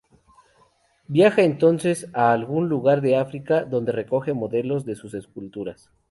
Viaja 1.07 1.43
entonces 1.43 2.09
a 2.15 2.31
algún 2.31 2.69
lugar 2.69 3.01
de 3.01 3.17
África, 3.17 3.65
donde 3.65 3.91
recoge 3.91 4.33
modelos 4.33 4.83
para 4.83 4.95
sus 4.95 5.13
esculturas. 5.13 5.91